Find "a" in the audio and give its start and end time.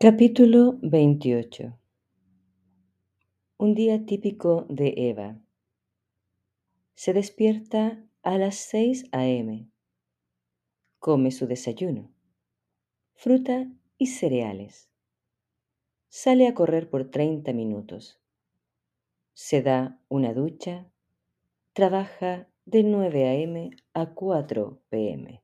8.22-8.38, 16.46-16.54, 23.94-24.14